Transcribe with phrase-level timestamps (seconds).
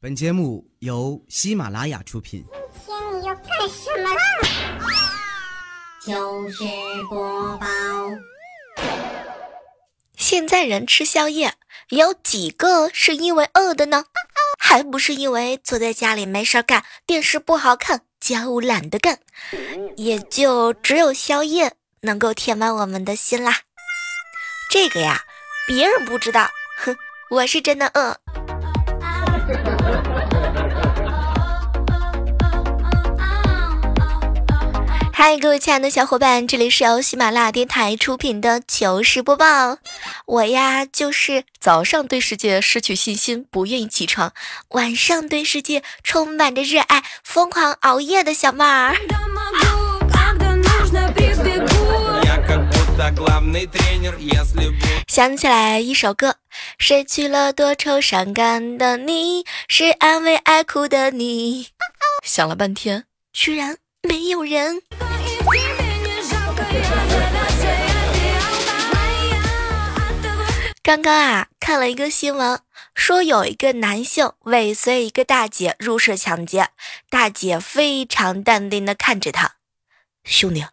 [0.00, 2.44] 本节目由喜马拉雅出品。
[2.86, 4.20] 今天你要干什么啦？
[6.00, 6.62] 就是
[7.10, 7.66] 播报。
[10.16, 11.54] 现在人吃宵夜，
[11.88, 14.04] 有几个是因为饿的呢？
[14.56, 19.18] 还不是因为坐在家里没事干，电视不好看，家务懒得干，
[19.96, 23.62] 也就只有宵夜能够填满我们的心啦。
[24.70, 25.24] 这个呀，
[25.66, 26.96] 别人不知道，哼，
[27.30, 28.20] 我是真的饿。
[35.20, 39.78] 嗨，各位亲爱的小伙伴，这里是由喜马拉雅电台出品的糗事播报。
[40.26, 44.30] 我呀，就是早上对世界失去信心，不愿意起床；
[44.68, 48.94] 晚上对世界充满着热爱，疯狂熬夜的小妹儿。
[55.08, 56.36] 想起来一首歌，
[56.78, 61.66] 失去了多愁善感的你，是安慰爱哭的你。
[62.24, 63.78] 想了半天，居然
[64.08, 64.80] 没有人。
[70.82, 72.62] 刚刚啊，看了一个新闻，
[72.94, 76.70] 说有一个男性尾随一个大姐入室抢劫，
[77.10, 79.56] 大姐非常淡定的看着他，
[80.24, 80.64] 兄弟，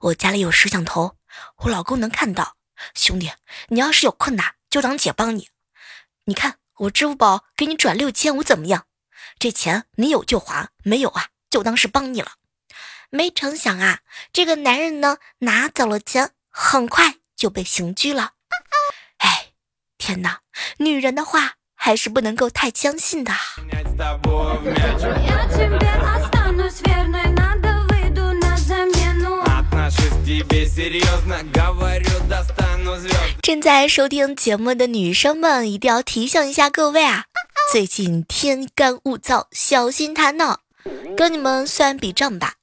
[0.00, 1.16] 我家里有摄像头，
[1.58, 2.56] 我老公能看到。
[2.94, 3.32] 兄弟，
[3.68, 5.50] 你要是有困难，就当姐帮你。
[6.24, 8.86] 你看我支付宝给你转六千五，怎么样？
[9.38, 12.32] 这钱你有就还，没有啊，就当是帮你了。
[13.10, 14.00] 没成想啊，
[14.32, 18.32] 这个男人呢，拿走了钱，很快就被刑拘了。
[19.18, 19.52] 哎
[19.96, 20.40] 天哪，
[20.78, 23.32] 女人的话还是不能够太相信的。
[33.40, 37.24] 正在收听节目的女生们，一定要提醒一下各位啊，
[37.72, 40.60] 最近天干物燥，小心他闹。
[41.16, 42.54] 跟你们算笔账吧，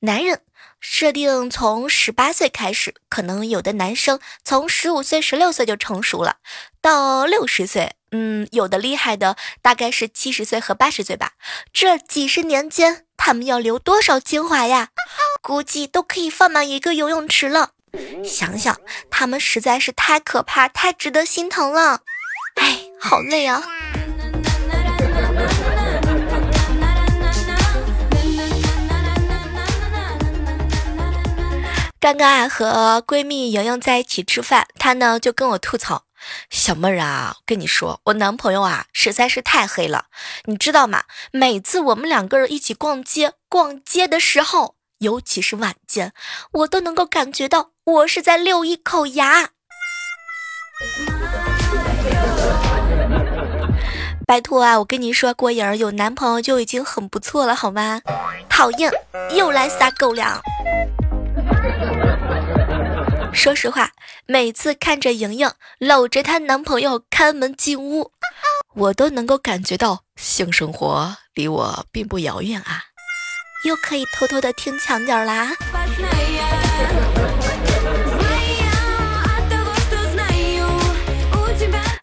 [0.00, 0.42] 男人。
[0.82, 6.36] 设定从十八岁开始，可能有的男生从十五岁、十六岁就成熟了，
[6.80, 11.32] 到六十岁，嗯，有的厉害的大概是七十岁和八十岁吧。
[11.70, 14.88] 这几十年间，他们要流多少精华呀？
[15.42, 17.72] 估计都可以放满一个游泳池了。
[18.24, 18.80] 想想，
[19.10, 22.00] 他们实在是太可怕，太值得心疼了。
[22.54, 23.62] 哎，好累啊。
[32.00, 36.04] 刚刚啊，和闺蜜莹莹在一起吃饭，她呢就跟我吐槽
[36.48, 40.06] ：“小妹儿啊，跟你说，我男朋友啊实在是太黑了，
[40.46, 41.02] 你知道吗？
[41.30, 46.14] 每次我们两个人一起逛街，逛街的时候，尤其是晚间，
[46.52, 49.50] 我都能够感觉到我是在溜一口牙。
[54.26, 58.00] 拜托啊，我跟你说，郭莹儿有男朋友就已经很不错了，好吗？
[58.48, 58.90] 讨厌，
[59.36, 60.40] 又来撒狗粮。”
[63.32, 63.90] 说实话，
[64.26, 68.12] 每次看着莹莹搂着她男朋友开门进屋，
[68.74, 72.84] 我都能够感觉到性生活离我并不遥远啊！
[73.64, 75.52] 又可以偷偷的听墙角啦。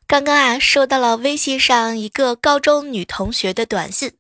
[0.08, 4.14] 刚刚啊，收到了微信上一个高中女同学的短信，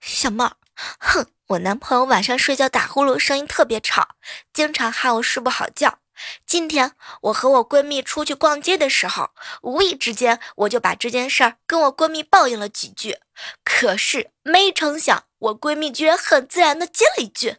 [0.00, 0.52] 小妹儿，
[0.98, 4.16] 哼，我男朋友晚上睡觉打呼噜，声音特别吵，
[4.52, 5.98] 经常害我睡不好觉。
[6.46, 9.30] 今天我和我闺蜜出去逛街的时候，
[9.62, 13.18] 无意之间我就把这件事儿跟我闺蜜抱怨了几句。
[13.64, 17.56] 可是没成想，我闺蜜居然很自然的接了一句：“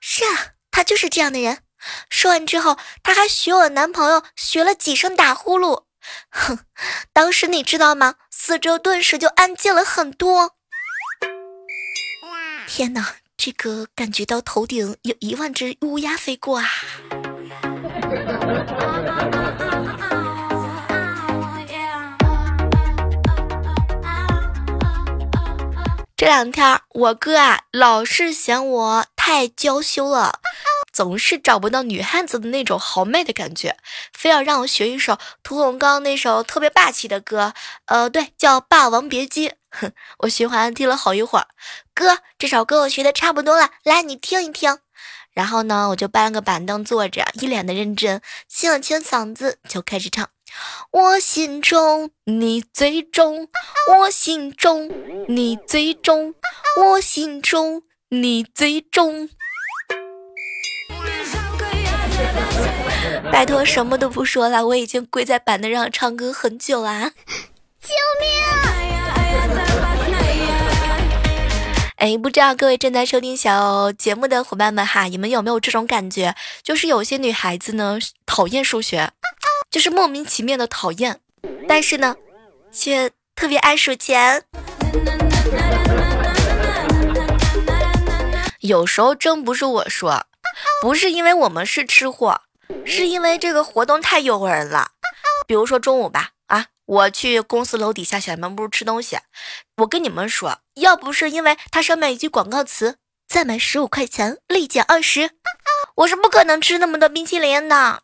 [0.00, 1.62] 是啊，他就是这样的人。”
[2.08, 5.86] 说完之后，她还学我男朋友学了几声打呼噜。
[6.30, 6.60] 哼，
[7.12, 8.14] 当时你知道吗？
[8.30, 10.56] 四周顿时就安静了很多。
[12.68, 16.68] 天哪，这个感觉到头顶有一万只乌鸦飞过啊！
[26.16, 30.40] 这两天我哥啊，老是嫌我太娇羞了，
[30.92, 33.76] 总是找不到女汉子的那种豪迈的感觉，
[34.12, 37.54] 非要让我学一首屠洪刚那首特别霸气的歌，
[37.86, 39.48] 呃，对，叫《霸王别姬》。
[39.70, 41.48] 哼，我循环听了好一会儿，
[41.92, 44.78] 哥，这首歌我学的差不多了，来你听一听。
[45.32, 50.28] 然后呢，我就搬了个板凳坐着，一脸的认真，清了清嗓子，就开始唱。
[50.90, 53.48] 我心中你最重，
[53.90, 54.90] 我心中
[55.26, 56.34] 你最重，
[56.76, 59.30] 我心中你最重。
[63.32, 67.12] 拜托，什么都不说了，我已经跪在板凳上唱歌很久啦！
[67.80, 69.61] 救命！
[72.02, 76.34] 哎，不知道各位正在收听小节目的伙伴们哈，你们有没有这种感觉？
[76.60, 77.96] 就是有些女孩子呢
[78.26, 79.12] 讨厌数学，
[79.70, 81.20] 就是莫名其妙的讨厌，
[81.68, 82.16] 但是呢，
[82.72, 84.42] 却特别爱数钱。
[88.58, 90.26] 有时候真不是我说，
[90.80, 92.40] 不是因为我们是吃货，
[92.84, 94.90] 是因为这个活动太诱惑人了。
[95.46, 96.30] 比如说中午吧，
[96.86, 99.18] 我去公司楼底下小卖部吃东西，
[99.76, 102.96] 我跟你们说，要不是因为它上面一句广告词
[103.28, 105.30] “再买十五块钱立减二十”，
[105.96, 108.02] 我是不可能吃那么多冰淇淋的。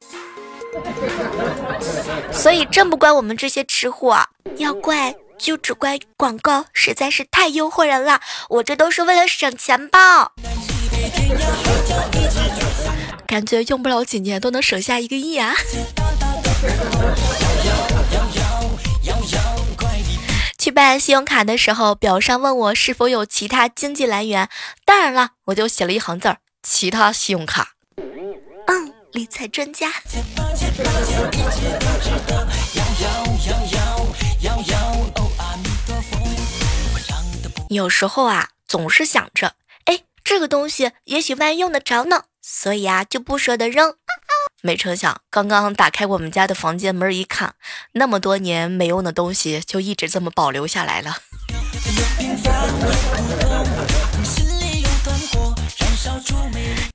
[2.32, 4.24] 所以真不怪我们这些吃货，
[4.56, 8.20] 要怪就只怪广告实在是太诱惑人了。
[8.48, 10.32] 我这都是为了省钱包？
[13.26, 15.54] 感觉用不了几年都能省下一个亿啊！
[20.78, 24.48] 办信用卡的时候，表上问我是否有其他经济来源，
[24.84, 27.72] 当然了，我就写了一行字儿：其他信用卡。
[28.68, 29.92] 嗯，理财专家。
[37.68, 39.54] 有时候啊，总是想着，
[39.86, 43.96] 哎，这个东西也许万一用得着呢，所以啊，就不舍得扔。
[44.60, 47.54] 没成想，刚刚打开我们家的房间门一看，
[47.92, 51.16] 那么多年没用的东西就一直这么保留下来了。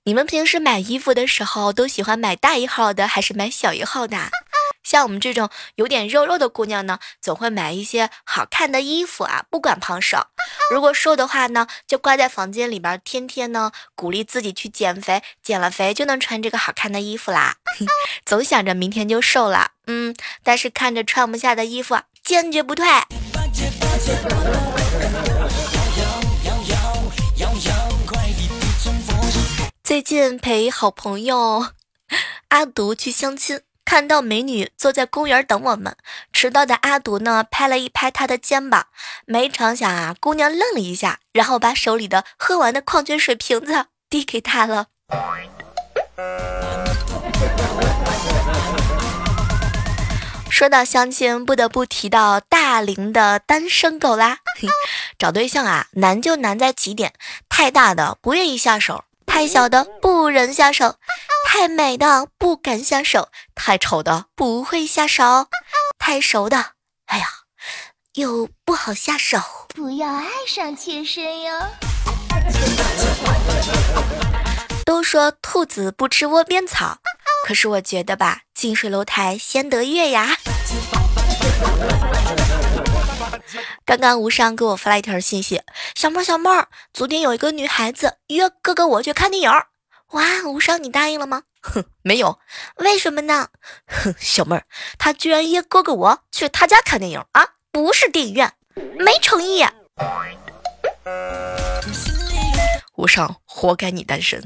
[0.06, 4.18] 你们平时买衣服的时候都喜欢买大一号的还是买小一号的？
[4.83, 10.27] 像我们这种有点肉肉的姑娘呢，总会买一些好看的衣服啊，不管胖瘦。
[10.71, 17.56] 如果瘦的话呢，就挂在房间里边，天天呢鼓励自己去减肥，减了肥就能穿这个好看的衣服啦。
[18.25, 22.86] 总想着明天就瘦了，嗯，但是看着穿不下的衣服，坚决不退。
[29.83, 31.68] 最近陪好朋友
[32.50, 33.62] 阿独去相亲。
[33.85, 35.95] 看到美女坐在公园等我们，
[36.31, 38.88] 迟到的阿独呢拍了一拍她的肩膀，
[39.25, 44.88] 没成想啊，姑娘愣了一下，然后把手里的喝完的矿泉水瓶子 递给他了。
[50.50, 54.38] 说到相亲，不得不提到大龄的单身狗啦。
[55.18, 57.13] 找对象啊，难就难在几点：
[57.50, 60.96] 太大的不愿意下手，太小的不忍下手。
[61.46, 65.48] 太美的不敢下手，太丑的不会下手，
[66.00, 66.72] 太熟的，
[67.06, 67.28] 哎呀，
[68.14, 69.40] 又不好下手。
[69.70, 71.54] 不要爱上妾身哟。
[74.86, 76.98] 都说兔子不吃窝边草，
[77.46, 80.36] 可是我觉得吧，近水楼台先得月呀。
[83.85, 85.62] 刚刚无伤给我发了一条信息：
[85.95, 89.51] 小妹儿，小妹儿，昨天有一个女孩子约哥哥我去看电影。
[90.12, 91.44] 哇，无伤，你答应了吗？
[91.62, 92.39] 哼， 没有，
[92.77, 93.47] 为什么呢？
[93.88, 94.65] 哼， 小妹儿，
[94.97, 98.53] 他居然约哥哥我去他家看电影啊，不是电影院，
[99.00, 99.65] 没诚意。
[102.95, 104.41] 无伤，活该你单身。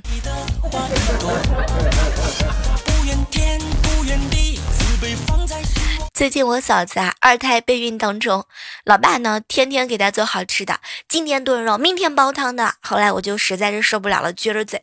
[6.18, 8.44] 最近我嫂子啊，二胎备孕当中，
[8.86, 12.74] 老爸呢天天给她做好吃的，今天炖肉，明天煲汤的。
[12.82, 14.82] 后来我就实在是受不了了，撅着嘴，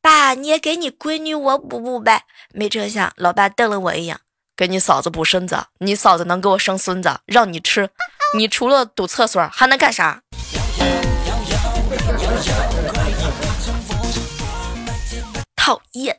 [0.00, 2.22] 爸，你也给你闺女我补补呗。
[2.54, 4.18] 没成想，老爸瞪了我一眼，
[4.56, 7.90] 给你嫂子补身子，你嫂子能给我生孙子，让你吃，
[8.34, 10.22] 你除了堵厕所还能干啥？
[15.54, 16.18] 讨厌。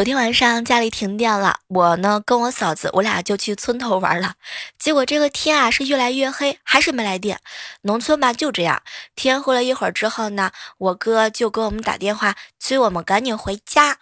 [0.00, 4.32] 昨天晚上家里停电了，我呢跟我嫂子，我俩就去村头玩了。
[4.78, 7.38] 结果这个天啊是越来越黑，还是没来电。
[7.82, 8.82] 农村吧就这样。
[9.14, 13.98] 天黑了一会儿之后呢，我哥就给我们打电话催我们赶紧回家。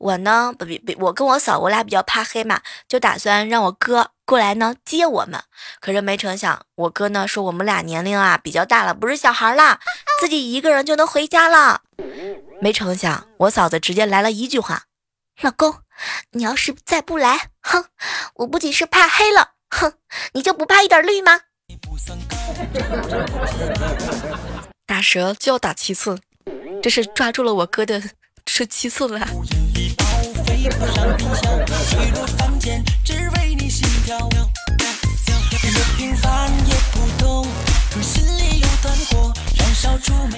[0.00, 5.40] 我呢不不不，我跟我嫂我俩比较怕黑嘛，就打算让我哥过来呢接我们。
[5.78, 9.78] 可是没成想，我哥呢说我们俩年龄啊比较大了，不是小孩啦，
[10.20, 11.82] 自己一个人就能回家了。
[12.60, 14.82] 没成想，我嫂子直接来了一句话。
[15.40, 15.72] 老公，
[16.32, 17.84] 你要是再不来，哼，
[18.34, 19.92] 我不仅是怕黑了，哼，
[20.32, 21.42] 你就不怕一点绿吗？
[24.84, 26.20] 打蛇就要打七寸，
[26.82, 28.02] 这是抓住了我哥的
[28.44, 29.28] 这七寸了。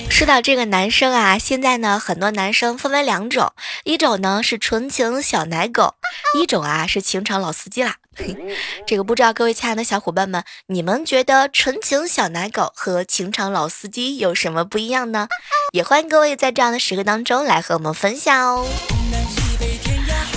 [0.08, 3.52] 说到这个男生啊，现在呢，很多男生分为两种，
[3.84, 5.94] 一种呢是纯情小奶狗，
[6.38, 7.96] 一种啊是情场老司机啦。
[8.86, 15.26] 这个不知道各位亲爱的小伙伴们，你们觉得纯情小奶狗和情场老司机有什么不一样呢？
[15.72, 18.66] 也欢迎各位在这样的时刻当中来和我们分享哦。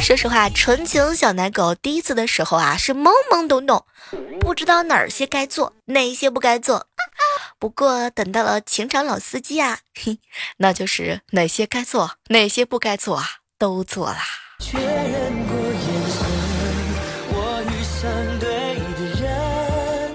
[0.01, 3.86] 说实话，纯情小奶狗第一次的时候啊，是懵懵懂懂，
[4.39, 6.88] 不知道哪些该做，哪些不该做。
[7.63, 10.20] 不过等到了情场老司机啊，嘿，
[10.58, 13.25] 那就是哪些该做，哪些不该做啊，
[13.58, 14.22] 都做啦。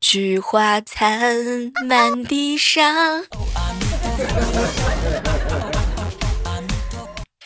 [0.03, 3.25] 菊花残，满地伤。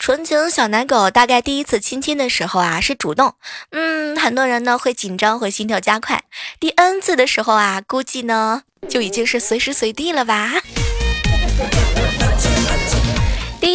[0.05, 3.35] 纯情小奶狗大概第一次亲亲的时候啊是主动，
[3.71, 6.25] 嗯，很多人呢会紧张，会心跳加快。
[6.59, 10.55] 第 N 次的时候啊，估计呢就已经是随时随地了吧。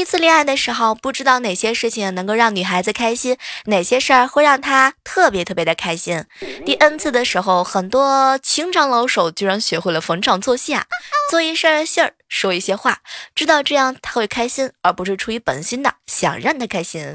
[0.09, 3.37] 次恋爱的时候，不知道哪些事情能够让女孩子开心，
[3.67, 6.25] 哪些事儿会让她特别特别的开心。
[6.65, 10.87] 第 N 次的时候，很多情场老手居然学会了逢场作戏啊，
[11.31, 13.01] 做一事儿信儿，说一些话，
[13.35, 17.15] 知道这样他会开心，而不是出于本心的想让他开心。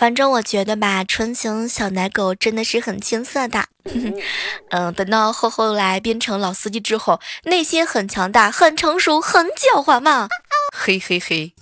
[0.00, 3.66] 反正我觉得吧，纯情小奶狗真的是很青涩的。
[4.72, 10.28] 嗯，等到后后来变成老司机之后，内心很强大、很成熟、很狡猾嘛。
[10.74, 11.52] 嘿嘿嘿。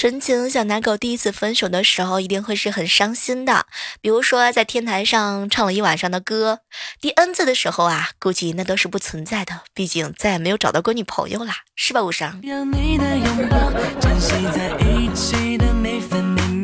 [0.00, 3.66] 纯情小奶狗第一次分手的时候，一定会是很伤心的。
[4.00, 6.60] 比如说，在天台上唱了一晚上的歌，
[7.02, 9.60] 第 N 次的时候啊，估计那都是不存在的。
[9.74, 12.40] 毕竟再也没有找到过女朋友啦，是吧，无伤？
[12.40, 16.59] 珍惜在一起的每分每秒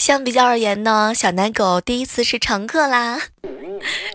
[0.00, 3.20] 相比较而言呢，小奶狗第一次是常客啦。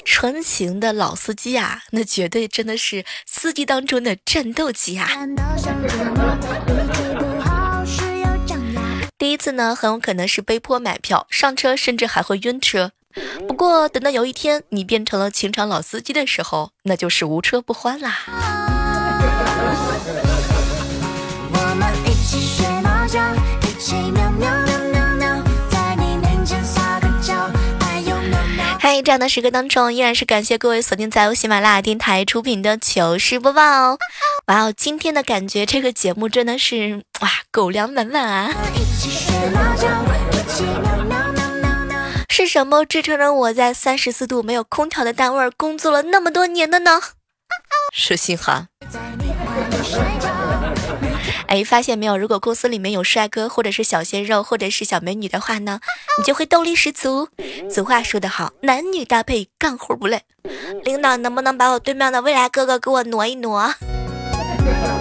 [0.04, 5.08] 纯情的老司机啊，那绝对真的是司机当中的战斗机啊！
[9.20, 12.92] 第一次呢，很有可能是被迫买票上车，甚至还会晕车。
[13.48, 18.22] 不过等到有一天你变成了情场老司机的时候，那就是无车不欢啦。
[21.54, 23.22] 我们一起学猫叫，
[23.62, 24.65] 一起喵喵。
[28.96, 33.98] 在这样的时刻当中，依然是感谢各位锁定在由喜马拉雅电台出品的糗事播报哦。
[34.46, 38.56] 哇哦，今天的感觉这个节目真的是哇，狗粮满满啊！
[42.30, 47.02] 是什么支撑着我在三十四度没有空调的单位工作了那么多年的呢？
[47.94, 48.70] 是心寒。
[51.56, 52.18] 哎，发现没有？
[52.18, 55.80] 如果公司里面有帅哥，或者是小鲜肉，或者是小美女的话呢，
[56.18, 57.30] 你就会动力十足。
[57.70, 60.22] 俗话说得好，男女搭配，干活不累。
[60.84, 63.74] 领导能不能把我对面的未来哥哥给我挪一挪？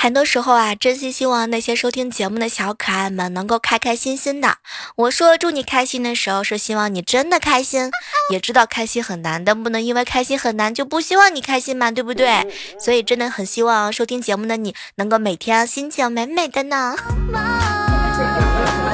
[0.00, 4.58] 很多时候啊，真心希望那些收听节目的小可爱们能够开开心心的。
[4.94, 7.90] 我说祝你开心的时候，是希望你真的开心，
[8.30, 12.46] 也知道开心很难，但不能因为开心很难就不希望你开心嘛，对不对？
[12.78, 16.94] 所以真的很希望收听节目的你能够每天心情美美的呢。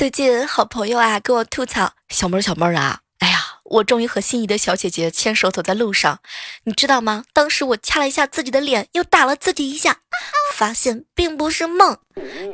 [0.00, 6.20] 最近好朋友啊跟我吐槽，小妹儿小妹儿啊，哎呀，我终于和心仪的小姐姐牵手走在路上，
[6.64, 7.24] 你知道吗？
[7.34, 9.98] 当时我掐了一下自己的脸，又打了自己一下，
[10.56, 11.98] 发现并不是梦，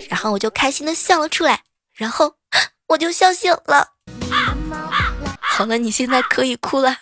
[0.08, 1.62] 然后我就开心的笑了出来，
[1.94, 2.34] 然后
[2.88, 3.90] 我就笑醒了。
[5.38, 6.96] 好了，你现在可以哭了。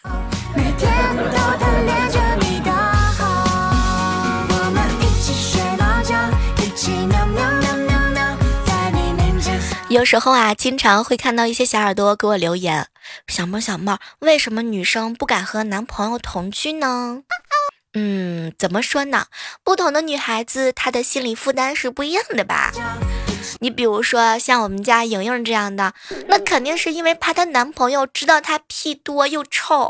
[9.94, 12.88] 有时候啊，经常会看到一些小耳朵给我留言
[13.28, 17.22] ：“小猫小猫，为什么女生不敢和男朋友同居呢？”
[17.94, 19.26] 嗯，怎么说呢？
[19.62, 22.72] 不同的女孩子，她的心理负担是不一样的吧？
[23.60, 25.94] 你比如说像我们家莹莹这样的，
[26.26, 29.88] 那肯定是因为怕她男朋友知道她屁多又臭。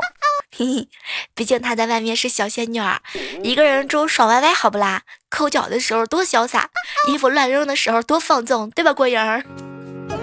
[0.55, 0.89] 嘿 嘿，
[1.33, 3.01] 毕竟她在外面是小仙女儿，
[3.41, 5.01] 一个人住爽歪歪，好不啦？
[5.31, 6.69] 抠脚的时候多潇洒，
[7.07, 9.43] 衣服乱扔的时候多放纵，对吧，郭莹儿？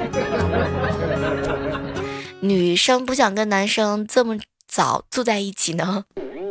[2.40, 6.04] 女生不想跟男生这么早住在一起呢，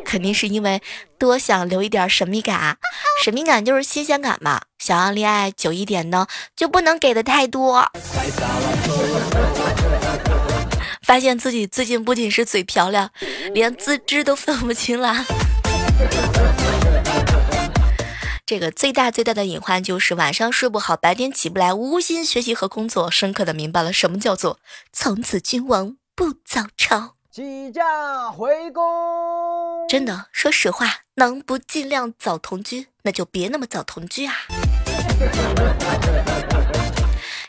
[0.05, 0.81] 肯定是因为
[1.19, 2.77] 多想留一点神秘感。
[3.23, 4.61] 神秘感就是新鲜感嘛。
[4.79, 7.85] 想要恋爱久一点呢，就不能给的太多。
[11.05, 13.09] 发现自己最近不仅是嘴漂亮，
[13.53, 15.25] 连自知都分不清了。
[18.51, 24.59] 这个最大最大的隐患就是晚上睡不好，白天起不来，无心学习和工作，深刻的明白了什么叫做
[24.91, 27.15] 从此君王不早朝。
[27.31, 28.83] 起驾回宫。
[29.87, 34.33] 真的，说实话，能不尽量早同居，那就别那么早同居啊。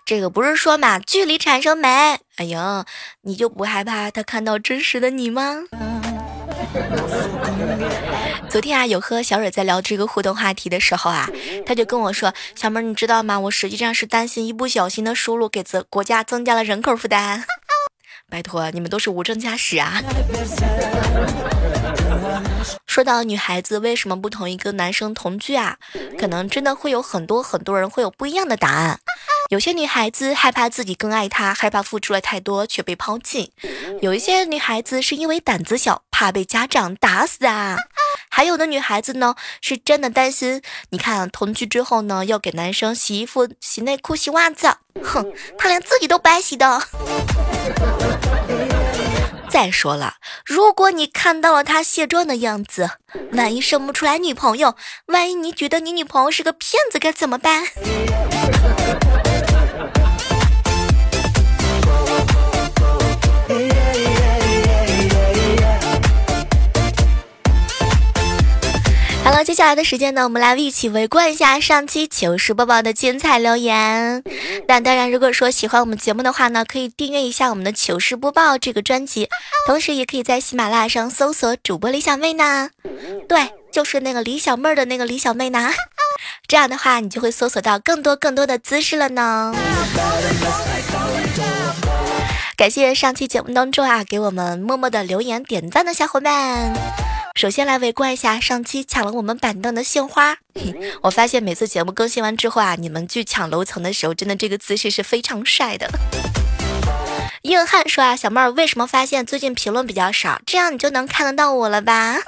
[0.06, 2.21] 这个不是说嘛，距离产生美。
[2.37, 2.87] 哎呀，
[3.23, 5.64] 你就不害怕他看到真实的你吗？
[8.49, 11.28] 昨天啊，有和小蕊在聊这个互动话题的时候啊，
[11.64, 13.38] 他就跟我说：“小妹，你知道吗？
[13.40, 17.45] 我实际上是担心一不小心的输入给国家增加了人口负担。
[18.31, 20.02] 拜托，你们都是无证驾驶啊！”
[22.87, 25.78] 说到女孩子为什么不同一个男生同居啊？
[26.19, 29.00] 可能真的会有很多很多人会有不一样的答案。
[29.52, 33.50] 有些女孩子害怕自己更爱他，害怕付出了太多却被抛弃；
[34.00, 37.76] 有一些女孩子是因为胆子小，怕被家长打死啊；
[38.30, 40.62] 还有的女孩子呢，是真的担心。
[40.88, 46.82] 你看，同居之后呢，要给男生洗衣服、洗内裤、洗袜子，哼，他连自己都不爱洗的。
[49.50, 50.14] 再说了，
[50.47, 52.88] 如果你看到了他卸妆的样子，
[53.32, 54.76] 万一生不出来女朋友，
[55.09, 57.66] 万一你觉得你女朋友是个骗子，该怎么办？
[69.25, 74.23] 好了，接下来的时间呢，我们来一起围观一下上期糗事播报的精彩留言。
[74.67, 79.29] 那当然，如果说喜欢我们节目的话呢，可以订阅一下我们的糗事播报这个专辑，
[79.67, 82.71] 同时也可以在喜马拉雅上搜索主播李小妹呢。
[83.29, 85.71] 对，就是那个李小妹儿的那个李小妹呢。
[86.49, 89.55] 这样的话，你就会搜索到更多更多的姿势了呢。
[92.57, 96.73] 感谢上期节目当中啊，给我们默默的留言点赞的小伙伴。
[97.35, 100.37] 首先来围观一下上期抢了我们板凳的杏花。
[101.03, 105.89] 我发现每次节目更新完之后啊，你们去抢楼层的时候，真的这个姿势是非常帅的。
[107.43, 110.40] 硬汉说啊，小妹儿为什么发现最近评论比较少？
[110.47, 112.18] 这样你就能看得到我了吧？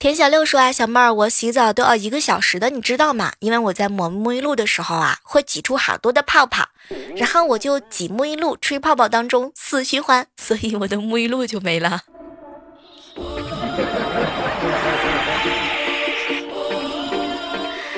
[0.00, 3.34] 田小六说啊，小妹儿，我洗澡都要一个小时的，你知道吗？
[3.40, 6.66] 因为我在抹沐浴露的时候啊，会挤出好多的泡泡，
[7.16, 12.00] 然后我就挤沐浴露吹泡泡当中死循环，所以我的沐浴露就没了。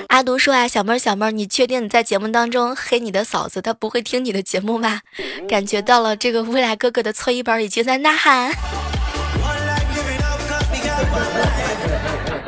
[0.08, 5.02] 阿独说啊，小妹儿，小妹儿，你确定你在节目当中黑你的嫂子，她不会听你的节目吗？
[5.48, 8.52] 感觉到了这个未来哥哥的搓衣板已经在呐喊。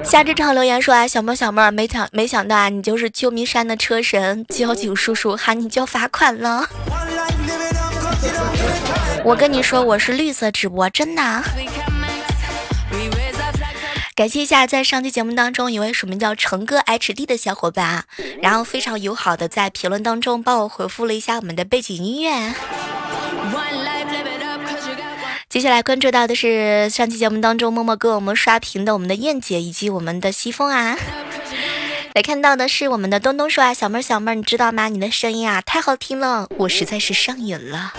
[0.04, 6.68] 夏之城留言说啊，小妹小妹儿，没想没想到啊，你就是秋名山的车神，交警叔叔喊你交罚款了。
[9.24, 11.42] 我跟你说，我是绿色直播，真的。
[14.14, 18.04] 感谢一下在上期节目当中一位署名叫成哥 HD 的小伙伴啊，
[18.40, 22.54] 然后非常友好的在评论当中帮我回复了一下我们的背景音乐。
[25.54, 30.98] 接下来关注到的是上期节目当中默默给我们刷屏的我们的燕姐以及我们的西风啊，
[32.12, 34.88] 来看到的是我们的东东说啊，小妹儿小妹儿，你知道吗？
[34.88, 37.92] 你的声音啊太好听了，我实在是上瘾了，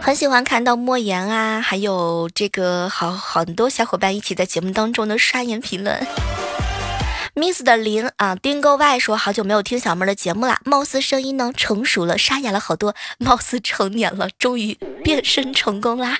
[0.00, 6.04] 很喜欢看到莫言啊，还有这个好很多小伙伴一起在节目当中的刷言评论。
[7.34, 16.18] Miss 的林啊，丁沟外说好久没有听小妹的节目啦，貌似声音呢成熟了，沙哑了好多，貌似成年了，终于变身成功啦。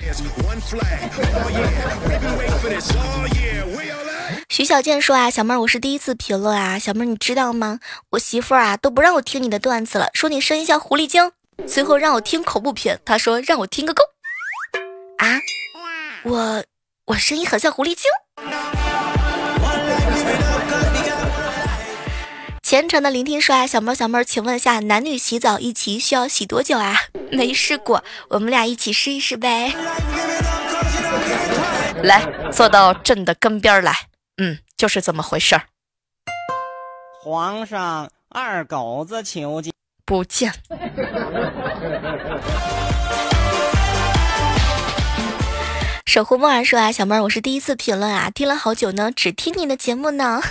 [4.49, 7.79] 徐小健说啊，小妹儿我是第一次评论啊，小妹儿你知道吗？
[8.11, 11.31] 我媳妇儿啊都不让我听你的段子了，说你声音像狐狸精，
[11.67, 14.03] 最后让我听恐怖片，她说让我听个够
[15.17, 15.37] 啊，
[16.23, 16.63] 我
[17.05, 18.82] 我声音很像狐狸精。
[22.73, 26.95] 虔诚的聆听说啊，小妹小妹，请问一下，男女洗澡一起需要洗多久啊？
[27.31, 29.71] 没试过，我们俩一起试一试呗。
[32.01, 33.95] 来，坐到朕的跟边来。
[34.41, 35.61] 嗯，就是这么回事儿。
[37.21, 39.71] 皇上，二狗子求见。
[40.03, 40.51] 不见。
[46.07, 50.41] 守护梦儿说啊，小妹儿，我是第一次评论啊，听了好久呢，只听你的节目呢。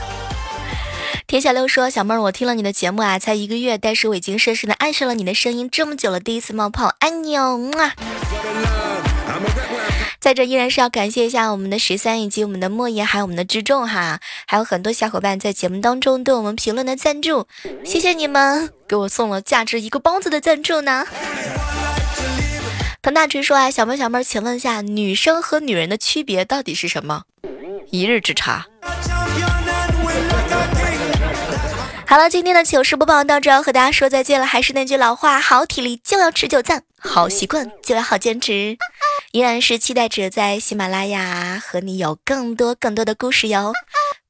[1.33, 7.71] 田小六说：“小妹儿，我听了你的节目啊，才一个月，但是我已经深深的爱上了你的声音，这么久了，第一次冒泡，爱你哦！
[7.79, 7.95] 啊！
[10.21, 17.47] 在这依然是要感谢一下我们的十三以及我们的莫言，还有我们的之众哈，还有很多小伙伴在节目当中对我们评论的赞助，
[17.83, 21.07] 谢谢你们给我送了价值一个包子的赞助呢。
[23.01, 27.23] 唐大锤说啊，小妹小妹，请问一下，女生和女人的区别到底是什么？
[27.90, 28.66] 一日之差。
[32.12, 34.44] 好了，今天的糗事播报到这，要和大家说再见了。
[34.44, 38.77] 还是那句老话，好体力就要持久战，好习惯就要好坚持。
[39.33, 43.72] 依然是期待着在喜马拉雅和你有更多更多的故事哟。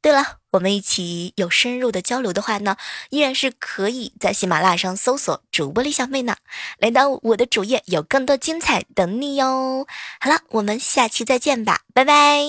[0.00, 2.76] 对了，我们一起有深入的交流的话呢，
[3.10, 6.36] 依然是可以在喜马拉雅上搜索主播李小妹呢，
[6.78, 9.88] 来到我的主页，有更多精彩等你哟。
[10.20, 12.14] 好了，我们下期再见吧，拜拜。
[12.14, 12.46] 哎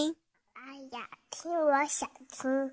[0.92, 2.72] 呀，听我想听。